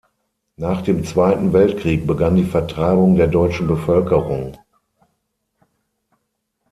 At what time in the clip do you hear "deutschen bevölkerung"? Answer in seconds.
3.27-4.57